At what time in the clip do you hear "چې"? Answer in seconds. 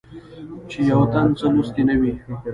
0.69-0.79